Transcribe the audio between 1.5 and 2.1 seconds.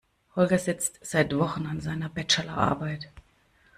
an seiner